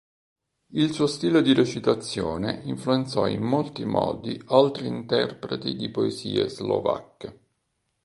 [0.71, 7.39] Il suo stile di recitazione influenzò in molti modi altri interpreti di poesie slovacche.